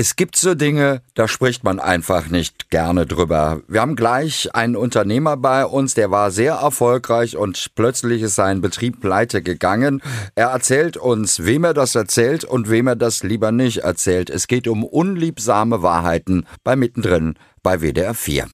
[0.00, 3.60] Es gibt so Dinge, da spricht man einfach nicht gerne drüber.
[3.68, 8.62] Wir haben gleich einen Unternehmer bei uns, der war sehr erfolgreich und plötzlich ist sein
[8.62, 10.00] Betrieb pleite gegangen.
[10.36, 14.30] Er erzählt uns, wem er das erzählt und wem er das lieber nicht erzählt.
[14.30, 18.48] Es geht um unliebsame Wahrheiten bei Mittendrin bei WDR 4.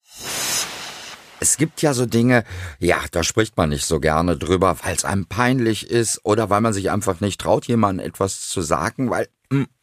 [1.38, 2.42] Es gibt ja so Dinge,
[2.80, 6.60] ja, da spricht man nicht so gerne drüber, weil es einem peinlich ist oder weil
[6.60, 9.28] man sich einfach nicht traut, jemandem etwas zu sagen, weil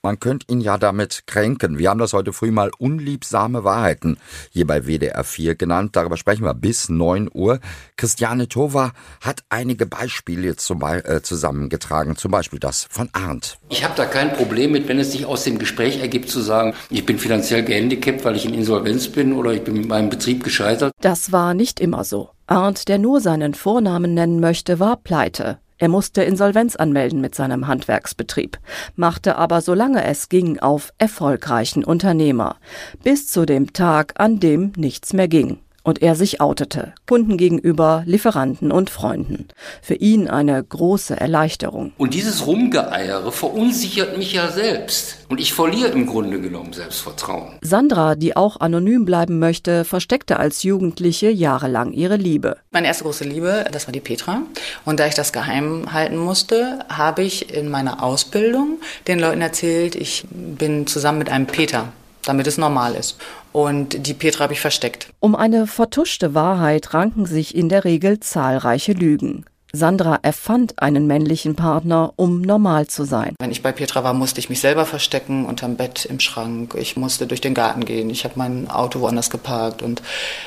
[0.02, 1.78] man könnte ihn ja damit kränken.
[1.78, 4.18] Wir haben das heute früh mal unliebsame Wahrheiten
[4.52, 5.96] hier bei WDR 4 genannt.
[5.96, 7.60] Darüber sprechen wir bis 9 Uhr.
[7.96, 13.58] Christiane Tova hat einige Beispiele zum, äh, zusammengetragen, zum Beispiel das von Arndt.
[13.70, 16.74] Ich habe da kein Problem mit, wenn es sich aus dem Gespräch ergibt, zu sagen,
[16.90, 20.44] ich bin finanziell gehandicapt, weil ich in Insolvenz bin oder ich bin mit meinem Betrieb
[20.44, 20.92] gescheitert.
[21.02, 22.30] Das war nicht immer so.
[22.48, 25.60] Arndt, der nur seinen Vornamen nennen möchte, war pleite.
[25.84, 28.58] Er musste Insolvenz anmelden mit seinem Handwerksbetrieb,
[28.96, 32.56] machte aber solange es ging auf erfolgreichen Unternehmer,
[33.04, 38.04] bis zu dem Tag, an dem nichts mehr ging und er sich outete, Kunden gegenüber,
[38.06, 39.48] Lieferanten und Freunden.
[39.82, 41.92] Für ihn eine große Erleichterung.
[41.98, 45.18] Und dieses Rumgeeiere verunsichert mich ja selbst.
[45.30, 47.58] Und ich verliere im Grunde genommen Selbstvertrauen.
[47.62, 52.58] Sandra, die auch anonym bleiben möchte, versteckte als Jugendliche jahrelang ihre Liebe.
[52.72, 54.44] Meine erste große Liebe, das war die Petra.
[54.86, 59.96] Und da ich das geheim halten musste, habe ich in meiner Ausbildung den Leuten erzählt,
[59.96, 61.92] ich bin zusammen mit einem Peter
[62.26, 63.18] damit es normal ist.
[63.52, 65.10] Und die Petra habe ich versteckt.
[65.20, 69.46] Um eine vertuschte Wahrheit ranken sich in der Regel zahlreiche Lügen.
[69.76, 73.36] Sandra erfand einen männlichen Partner, um normal zu sein.
[73.40, 76.76] Wenn ich bei Petra war, musste ich mich selber verstecken unterm Bett im Schrank.
[76.78, 78.12] Ich musste durch den Garten gehen.
[78.12, 79.82] Ich habe mein Auto woanders geparkt.
[79.82, 80.04] Und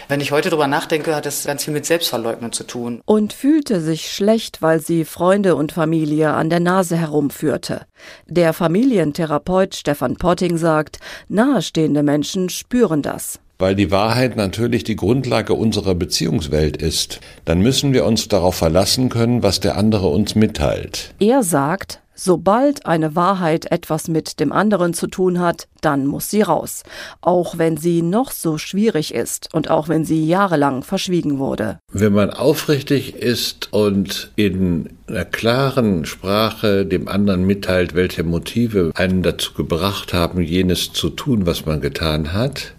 [0.07, 3.01] wenn ich heute darüber nachdenke, hat das ganz viel mit Selbstverleugnung zu tun.
[3.05, 7.81] Und fühlte sich schlecht, weil sie Freunde und Familie an der Nase herumführte.
[8.27, 15.55] Der Familientherapeut Stefan Potting sagt, nahestehende Menschen spüren das weil die Wahrheit natürlich die Grundlage
[15.55, 21.15] unserer Beziehungswelt ist, dann müssen wir uns darauf verlassen können, was der andere uns mitteilt.
[21.19, 26.41] Er sagt, Sobald eine Wahrheit etwas mit dem anderen zu tun hat, dann muss sie
[26.41, 26.83] raus,
[27.21, 31.79] auch wenn sie noch so schwierig ist und auch wenn sie jahrelang verschwiegen wurde.
[31.93, 39.23] Wenn man aufrichtig ist und in einer klaren Sprache dem anderen mitteilt, welche Motive einen
[39.23, 42.73] dazu gebracht haben, jenes zu tun, was man getan hat,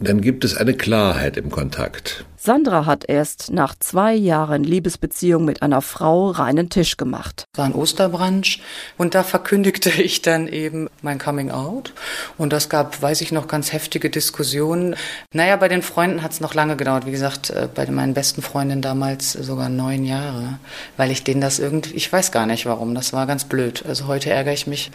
[0.00, 2.24] dann gibt es eine Klarheit im Kontakt.
[2.46, 7.46] Sandra hat erst nach zwei Jahren Liebesbeziehung mit einer Frau reinen Tisch gemacht.
[7.54, 8.60] Es war ein Osterbrunch
[8.98, 11.94] und da verkündigte ich dann eben mein Coming Out.
[12.36, 14.94] Und das gab, weiß ich noch, ganz heftige Diskussionen.
[15.32, 17.06] Naja, bei den Freunden hat es noch lange gedauert.
[17.06, 20.58] Wie gesagt, äh, bei meinen besten Freundinnen damals sogar neun Jahre,
[20.98, 23.86] weil ich denen das irgendwie, ich weiß gar nicht warum, das war ganz blöd.
[23.88, 24.90] Also heute ärgere ich mich,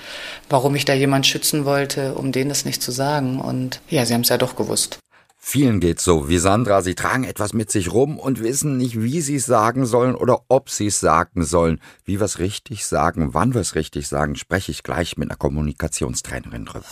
[0.52, 3.42] warum ich da jemand schützen wollte, um denen das nicht zu sagen.
[3.42, 5.00] Und ja, sie haben es ja doch gewusst.
[5.42, 6.82] Vielen geht's so wie Sandra.
[6.82, 10.42] Sie tragen etwas mit sich rum und wissen nicht, wie sie es sagen sollen oder
[10.50, 11.80] ob sie es sagen sollen.
[12.04, 15.38] Wie wir es richtig sagen, wann wir es richtig sagen, spreche ich gleich mit einer
[15.38, 16.86] Kommunikationstrainerin drüber.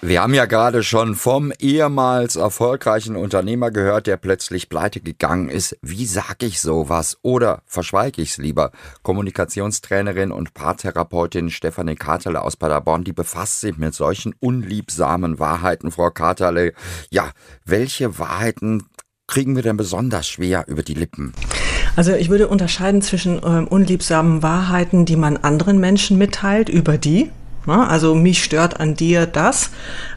[0.00, 5.76] Wir haben ja gerade schon vom ehemals erfolgreichen Unternehmer gehört, der plötzlich pleite gegangen ist.
[5.82, 7.18] Wie sag ich sowas?
[7.22, 8.70] Oder verschweige ich es lieber?
[9.02, 15.90] Kommunikationstrainerin und Paartherapeutin Stefanie Katerle aus Paderborn, die befasst sich mit solchen unliebsamen Wahrheiten.
[15.90, 16.74] Frau Katerle,
[17.10, 17.32] ja,
[17.64, 18.86] welche Wahrheiten
[19.26, 21.32] kriegen wir denn besonders schwer über die Lippen?
[21.96, 27.32] Also ich würde unterscheiden zwischen ähm, unliebsamen Wahrheiten, die man anderen Menschen mitteilt über die?
[27.76, 29.70] Also mich stört an dir das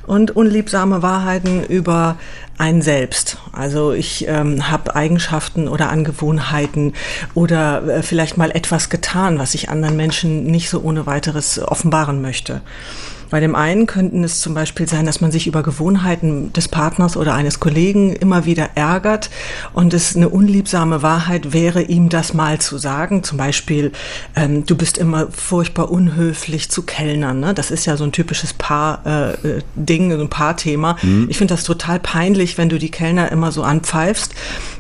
[0.07, 2.17] und unliebsame Wahrheiten über
[2.57, 3.37] ein Selbst.
[3.51, 6.93] Also ich ähm, habe Eigenschaften oder Angewohnheiten
[7.33, 12.21] oder äh, vielleicht mal etwas getan, was ich anderen Menschen nicht so ohne weiteres offenbaren
[12.21, 12.61] möchte.
[13.31, 17.15] Bei dem einen könnten es zum Beispiel sein, dass man sich über Gewohnheiten des Partners
[17.15, 19.29] oder eines Kollegen immer wieder ärgert
[19.73, 23.23] und es eine unliebsame Wahrheit wäre, ihm das mal zu sagen.
[23.23, 23.93] Zum Beispiel,
[24.35, 27.39] ähm, du bist immer furchtbar unhöflich zu Kellnern.
[27.39, 27.53] Ne?
[27.53, 30.97] Das ist ja so ein typisches Paar-Ding, äh, so ein Paarthema.
[31.01, 31.27] Mhm.
[31.29, 34.33] Ich finde das total peinlich, wenn du die Kellner immer so anpfeifst.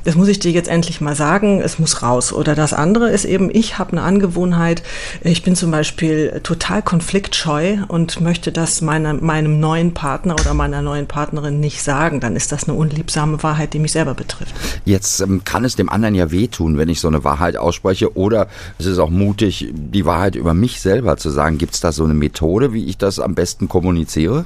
[0.03, 2.33] Das muss ich dir jetzt endlich mal sagen, es muss raus.
[2.33, 4.83] Oder das andere ist eben, ich habe eine Angewohnheit,
[5.23, 10.55] ich bin zum Beispiel total konfliktscheu und möchte möchte das meine, meinem neuen Partner oder
[10.55, 14.55] meiner neuen Partnerin nicht sagen, dann ist das eine unliebsame Wahrheit, die mich selber betrifft.
[14.83, 18.47] Jetzt ähm, kann es dem anderen ja wehtun, wenn ich so eine Wahrheit ausspreche oder
[18.79, 21.59] es ist auch mutig, die Wahrheit über mich selber zu sagen.
[21.59, 24.45] Gibt es da so eine Methode, wie ich das am besten kommuniziere?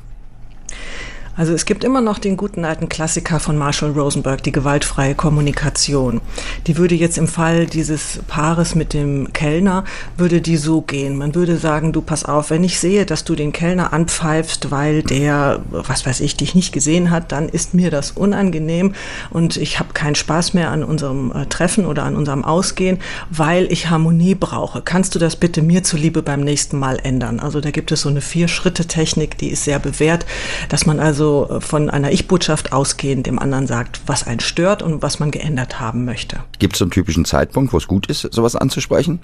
[1.38, 6.22] Also es gibt immer noch den guten alten Klassiker von Marshall Rosenberg, die gewaltfreie Kommunikation.
[6.66, 9.84] Die würde jetzt im Fall dieses Paares mit dem Kellner,
[10.16, 11.18] würde die so gehen.
[11.18, 15.04] Man würde sagen, du pass auf, wenn ich sehe, dass du den Kellner anpfeifst, weil
[15.04, 18.94] der, was weiß ich, dich nicht gesehen hat, dann ist mir das unangenehm
[19.30, 23.00] und ich habe keinen Spaß mehr an unserem äh, Treffen oder an unserem Ausgehen,
[23.30, 24.82] weil ich Harmonie brauche.
[24.82, 27.42] Kannst du das bitte mir zuliebe beim nächsten Mal ändern?
[27.42, 30.26] Also da gibt es so eine Vier-Schritte-Technik, die ist sehr bewährt,
[30.70, 34.82] dass man also also äh, von einer Ich-Botschaft ausgehend dem anderen sagt, was einen stört
[34.82, 36.40] und was man geändert haben möchte.
[36.60, 39.20] Gibt es einen typischen Zeitpunkt, wo es gut ist, sowas anzusprechen?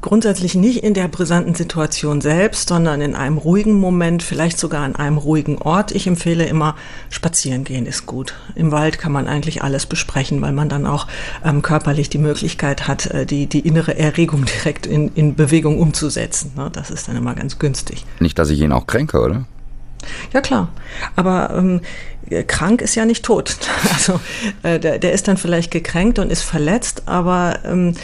[0.00, 4.96] Grundsätzlich nicht in der brisanten Situation selbst, sondern in einem ruhigen Moment, vielleicht sogar an
[4.96, 5.92] einem ruhigen Ort.
[5.92, 6.74] Ich empfehle immer,
[7.08, 8.34] spazieren gehen ist gut.
[8.56, 11.06] Im Wald kann man eigentlich alles besprechen, weil man dann auch
[11.44, 16.50] ähm, körperlich die Möglichkeit hat, äh, die, die innere Erregung direkt in, in Bewegung umzusetzen.
[16.56, 16.68] Ne?
[16.72, 18.04] Das ist dann immer ganz günstig.
[18.18, 19.44] Nicht, dass ich ihn auch kränke, oder?
[20.32, 20.68] Ja klar,
[21.16, 21.80] aber ähm,
[22.46, 23.56] krank ist ja nicht tot.
[23.92, 24.20] Also
[24.62, 27.94] äh, der, der ist dann vielleicht gekränkt und ist verletzt, aber ähm,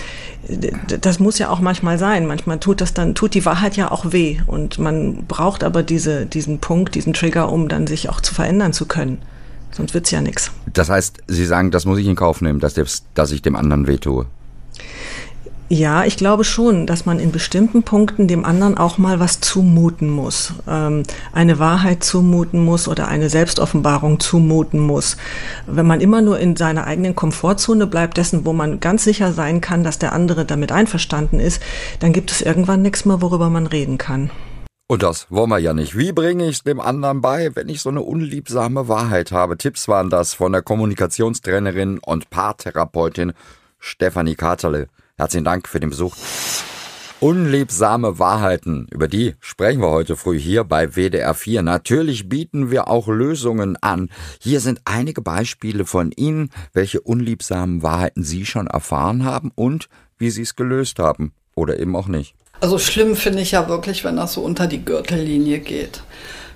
[1.01, 2.27] das muss ja auch manchmal sein.
[2.27, 4.39] Manchmal tut das dann, tut die Wahrheit ja auch weh.
[4.47, 8.73] Und man braucht aber diese, diesen Punkt, diesen Trigger, um dann sich auch zu verändern
[8.73, 9.19] zu können.
[9.71, 10.51] Sonst wird's ja nichts.
[10.73, 12.75] Das heißt, Sie sagen, das muss ich in Kauf nehmen, dass,
[13.15, 14.27] dass ich dem anderen wehtue.
[15.71, 20.09] Ja, ich glaube schon, dass man in bestimmten Punkten dem anderen auch mal was zumuten
[20.09, 25.19] muss, ähm, eine Wahrheit zumuten muss oder eine Selbstoffenbarung zumuten muss.
[25.67, 29.61] Wenn man immer nur in seiner eigenen Komfortzone bleibt, dessen, wo man ganz sicher sein
[29.61, 31.63] kann, dass der andere damit einverstanden ist,
[32.01, 34.31] dann gibt es irgendwann nichts mehr, worüber man reden kann.
[34.87, 35.99] Und das wollen wir ja nicht.
[35.99, 39.59] Wie bringe ich es dem anderen bei, wenn ich so eine unliebsame Wahrheit habe?
[39.59, 43.35] Tipps waren das von der Kommunikationstrainerin und Paartherapeutin
[43.79, 44.89] Stefanie Katerle.
[45.19, 46.15] Herzlichen Dank für den Besuch.
[47.19, 51.63] Unliebsame Wahrheiten, über die sprechen wir heute früh hier bei WDR 4.
[51.63, 54.11] Natürlich bieten wir auch Lösungen an.
[54.41, 59.89] Hier sind einige Beispiele von Ihnen, welche unliebsamen Wahrheiten Sie schon erfahren haben und
[60.19, 62.37] wie Sie es gelöst haben oder eben auch nicht.
[62.61, 66.05] Also schlimm finde ich ja wirklich, wenn das so unter die Gürtellinie geht.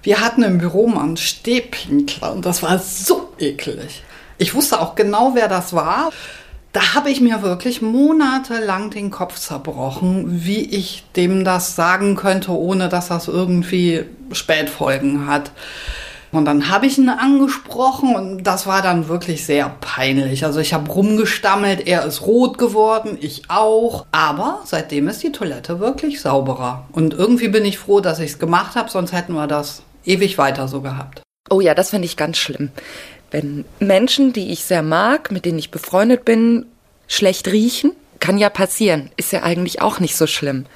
[0.04, 4.04] Wir hatten im Büro mal einen Stehpinkler und das war so ekelig.
[4.38, 6.12] Ich wusste auch genau, wer das war
[6.72, 12.52] da habe ich mir wirklich monatelang den Kopf zerbrochen, wie ich dem das sagen könnte,
[12.52, 15.52] ohne dass das irgendwie Spätfolgen hat.
[16.32, 20.46] Und dann habe ich ihn angesprochen und das war dann wirklich sehr peinlich.
[20.46, 24.06] Also ich habe rumgestammelt, er ist rot geworden, ich auch.
[24.12, 26.86] Aber seitdem ist die Toilette wirklich sauberer.
[26.92, 30.38] Und irgendwie bin ich froh, dass ich es gemacht habe, sonst hätten wir das ewig
[30.38, 31.20] weiter so gehabt.
[31.50, 32.70] Oh ja, das finde ich ganz schlimm.
[33.32, 36.66] Wenn Menschen, die ich sehr mag, mit denen ich befreundet bin,
[37.08, 40.66] schlecht riechen, kann ja passieren, ist ja eigentlich auch nicht so schlimm.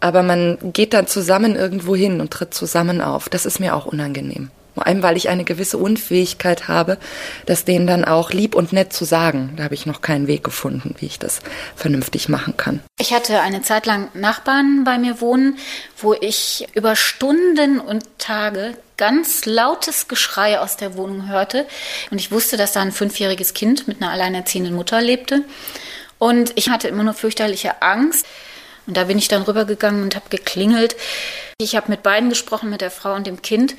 [0.00, 3.28] Aber man geht dann zusammen irgendwo hin und tritt zusammen auf.
[3.28, 4.50] Das ist mir auch unangenehm.
[4.74, 6.98] Vor allem, weil ich eine gewisse Unfähigkeit habe,
[7.46, 9.54] das denen dann auch lieb und nett zu sagen.
[9.56, 11.40] Da habe ich noch keinen Weg gefunden, wie ich das
[11.74, 12.78] vernünftig machen kann.
[13.00, 15.58] Ich hatte eine Zeit lang Nachbarn bei mir wohnen,
[15.96, 21.66] wo ich über Stunden und Tage ganz lautes Geschrei aus der Wohnung hörte.
[22.10, 25.44] Und ich wusste, dass da ein fünfjähriges Kind mit einer alleinerziehenden Mutter lebte.
[26.18, 28.26] Und ich hatte immer nur fürchterliche Angst.
[28.86, 30.96] Und da bin ich dann rübergegangen und habe geklingelt.
[31.58, 33.74] Ich habe mit beiden gesprochen, mit der Frau und dem Kind.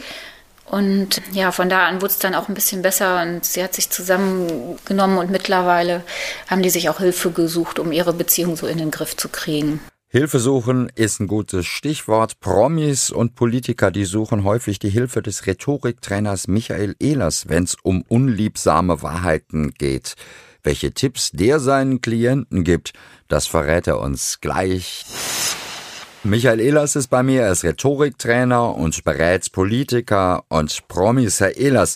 [0.66, 3.74] Und ja, von da an wurde es dann auch ein bisschen besser und sie hat
[3.74, 6.04] sich zusammengenommen und mittlerweile
[6.48, 9.80] haben die sich auch Hilfe gesucht, um ihre Beziehung so in den Griff zu kriegen.
[10.12, 12.40] Hilfe suchen ist ein gutes Stichwort.
[12.40, 18.02] Promis und Politiker, die suchen häufig die Hilfe des Rhetoriktrainers Michael Ehlers, wenn es um
[18.08, 20.16] unliebsame Wahrheiten geht.
[20.64, 22.94] Welche Tipps der seinen Klienten gibt,
[23.28, 25.06] das verrät er uns gleich.
[26.26, 31.40] Michael Ehlers ist bei mir, er ist Rhetoriktrainer und berät Politiker und Promis.
[31.40, 31.96] Herr Ehlers,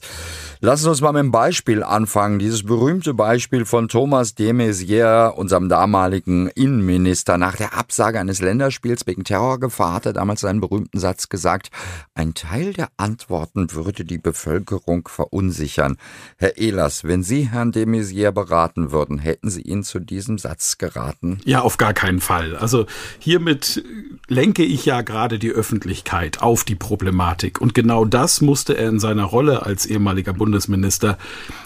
[0.62, 2.40] lassen Sie uns mal mit einem Beispiel anfangen.
[2.40, 7.38] Dieses berühmte Beispiel von Thomas de Maizière, unserem damaligen Innenminister.
[7.38, 11.70] Nach der Absage eines Länderspiels wegen Terrorgefahr hat er damals seinen berühmten Satz gesagt,
[12.16, 15.98] ein Teil der Antworten würde die Bevölkerung verunsichern.
[16.38, 20.78] Herr Ehlers, wenn Sie Herrn de Maizière beraten würden, hätten Sie ihn zu diesem Satz
[20.78, 21.42] geraten?
[21.44, 22.56] Ja, auf gar keinen Fall.
[22.56, 22.86] Also
[23.20, 23.84] hiermit
[24.28, 27.62] lenke ich ja gerade die Öffentlichkeit auf die Problematik.
[27.62, 31.18] Und genau das musste er in seiner Rolle als ehemaliger Bundesminister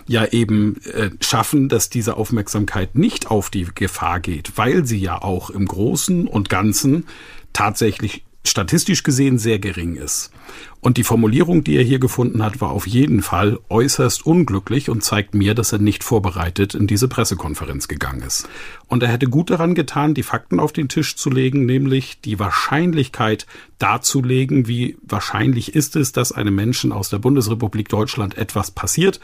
[0.07, 5.21] ja eben äh, schaffen, dass diese Aufmerksamkeit nicht auf die Gefahr geht, weil sie ja
[5.21, 7.05] auch im Großen und Ganzen
[7.53, 10.31] tatsächlich statistisch gesehen sehr gering ist.
[10.79, 15.03] Und die Formulierung, die er hier gefunden hat, war auf jeden Fall äußerst unglücklich und
[15.03, 18.47] zeigt mir, dass er nicht vorbereitet in diese Pressekonferenz gegangen ist.
[18.87, 22.39] Und er hätte gut daran getan, die Fakten auf den Tisch zu legen, nämlich die
[22.39, 23.47] Wahrscheinlichkeit
[23.79, 29.19] darzulegen, wie wahrscheinlich ist es, dass einem Menschen aus der Bundesrepublik Deutschland etwas passiert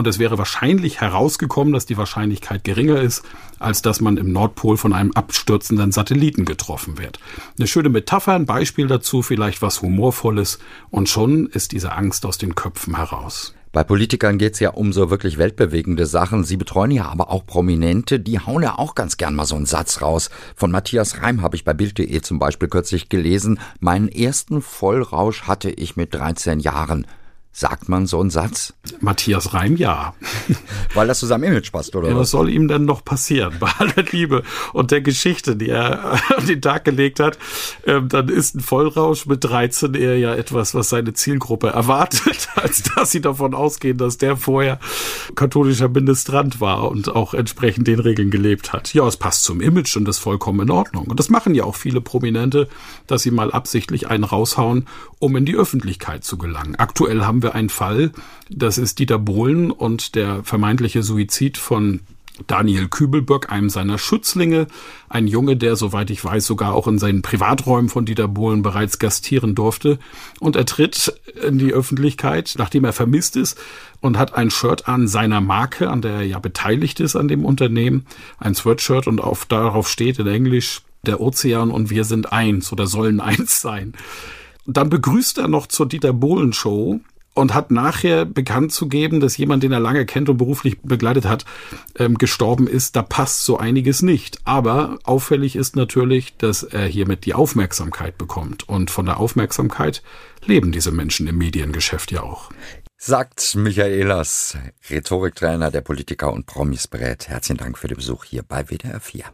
[0.00, 3.22] und es wäre wahrscheinlich herausgekommen, dass die Wahrscheinlichkeit geringer ist,
[3.58, 7.20] als dass man im Nordpol von einem abstürzenden Satelliten getroffen wird.
[7.58, 12.38] Eine schöne Metapher, ein Beispiel dazu, vielleicht was Humorvolles, und schon ist diese Angst aus
[12.38, 13.54] den Köpfen heraus.
[13.72, 16.44] Bei Politikern geht's ja um so wirklich weltbewegende Sachen.
[16.44, 19.66] Sie betreuen ja aber auch Prominente, die hauen ja auch ganz gern mal so einen
[19.66, 20.30] Satz raus.
[20.56, 25.68] Von Matthias Reim habe ich bei Bild.de zum Beispiel kürzlich gelesen, meinen ersten Vollrausch hatte
[25.68, 27.06] ich mit 13 Jahren.
[27.52, 28.74] Sagt man so einen Satz?
[29.00, 30.14] Matthias Reim, ja.
[30.94, 32.08] Weil das zu seinem Image passt, oder?
[32.08, 33.56] Ja, was soll ihm denn noch passieren?
[33.58, 37.38] Bei aller Liebe und der Geschichte, die er an den Tag gelegt hat,
[37.86, 42.84] ähm, dann ist ein Vollrausch mit 13 eher ja etwas, was seine Zielgruppe erwartet, als
[42.84, 44.78] dass sie davon ausgehen, dass der vorher
[45.34, 48.94] katholischer Ministrant war und auch entsprechend den Regeln gelebt hat.
[48.94, 51.08] Ja, es passt zum Image und ist vollkommen in Ordnung.
[51.08, 52.68] Und das machen ja auch viele Prominente,
[53.08, 54.86] dass sie mal absichtlich einen raushauen,
[55.18, 56.76] um in die Öffentlichkeit zu gelangen.
[56.76, 58.12] Aktuell haben wir einen Fall,
[58.50, 62.00] das ist Dieter Bohlen und der vermeintliche Suizid von
[62.46, 64.66] Daniel Kübelböck, einem seiner Schützlinge,
[65.08, 68.98] ein Junge, der, soweit ich weiß, sogar auch in seinen Privaträumen von Dieter Bohlen bereits
[68.98, 69.98] gastieren durfte.
[70.38, 71.14] Und er tritt
[71.46, 73.58] in die Öffentlichkeit, nachdem er vermisst ist,
[74.00, 77.46] und hat ein Shirt an seiner Marke, an der er ja beteiligt ist an dem
[77.46, 78.06] Unternehmen,
[78.38, 82.86] ein Sweatshirt und auf, darauf steht in Englisch, der Ozean und wir sind eins oder
[82.86, 83.94] sollen eins sein.
[84.66, 87.00] Dann begrüßt er noch zur Dieter Bohlen Show
[87.40, 91.24] und hat nachher bekannt zu geben, dass jemand, den er lange kennt und beruflich begleitet
[91.24, 91.46] hat,
[91.98, 92.96] ähm, gestorben ist.
[92.96, 94.38] Da passt so einiges nicht.
[94.44, 98.68] Aber auffällig ist natürlich, dass er hiermit die Aufmerksamkeit bekommt.
[98.68, 100.02] Und von der Aufmerksamkeit
[100.44, 102.50] leben diese Menschen im Mediengeschäft ja auch.
[102.98, 104.58] Sagt Michaelas,
[104.90, 107.28] Rhetoriktrainer der Politiker und Promis berät.
[107.28, 109.24] Herzlichen Dank für den Besuch hier bei WDR 4.